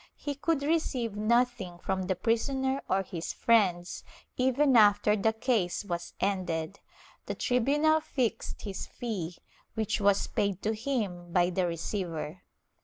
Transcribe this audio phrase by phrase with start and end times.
[0.15, 4.03] He could receive nothing from the prisoner or his friends,
[4.35, 6.79] even after the case was ended;
[7.27, 9.35] the tribunal fixed his fee,
[9.75, 12.41] which was paid to him by the receiver.